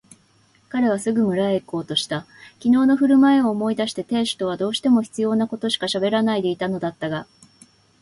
[0.69, 2.25] 彼はすぐ村へいこうとした。
[2.59, 7.27] きのうのふるまいを思い出して亭主とはどうしても必要なことしかしゃべらないでいたのだったが、